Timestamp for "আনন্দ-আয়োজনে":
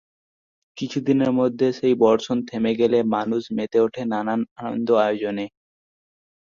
4.59-5.45